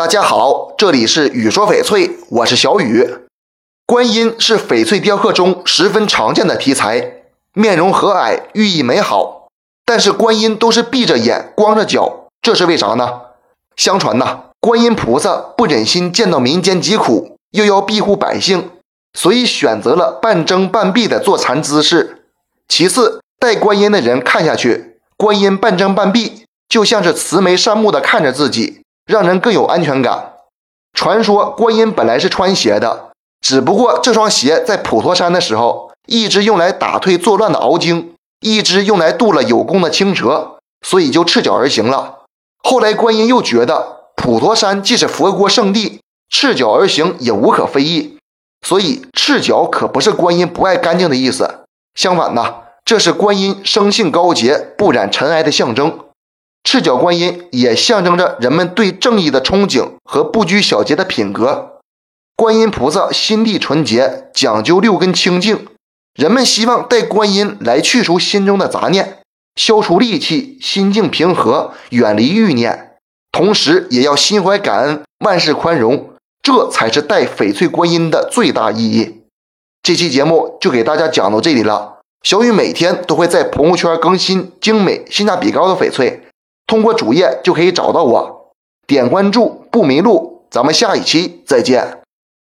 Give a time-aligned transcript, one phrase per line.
[0.00, 3.06] 大家好，这里是雨说翡翠，我是小雨。
[3.84, 7.16] 观音是翡翠雕刻中十分常见的题材，
[7.52, 9.48] 面容和蔼，寓意美好。
[9.84, 13.20] 但是观音都是闭着眼、光着脚，这是为啥呢？
[13.76, 18.70] 相传呐，观音菩萨不忍心见到民间疾苦，又要庇护百姓，
[19.12, 22.22] 所以选择了半睁半闭的坐禅姿势。
[22.66, 28.79] 其次，戴观音的人看下去，观音半睁半闭，就像是慈眉善目的看着自己。
[29.10, 30.34] 让人更有安全感。
[30.94, 42.20] 传说观音本来是穿鞋的，只不过这双鞋在普陀山的时候，一只用来打退作乱的鳌精，一只用来渡了有功的青蛇，所以就赤脚而行了。
[42.62, 48.18] 后来观音又觉得普陀山既是佛国圣地，赤脚而行也无可非议，
[48.64, 51.64] 所以赤脚可不是观音不爱干净的意思。
[51.94, 55.98] 相反呢，这是观音生性高洁、不染尘埃的象征。
[56.72, 61.80] 赤脚观音也象征着人们对正义的憧憬和不拘小节的品格。
[62.36, 65.66] 观音菩萨心地纯洁，讲究六根清净，
[66.14, 69.18] 人们希望带观音来去除心中的杂念，
[69.56, 72.92] 消除戾气，心境平和，远离欲念，
[73.32, 79.22] 同时也要心怀感恩，万事宽容，这才是带翡翠观音的最大意义。
[79.82, 81.98] 这期节目就给大家讲到这里了。
[82.22, 86.28] 小雨每天都会在朋友圈更新精美、性价比高的翡翠。
[86.70, 88.52] 通过主页就可以找到我，
[88.86, 90.44] 点关注不迷路。
[90.52, 91.99] 咱们下一期再见。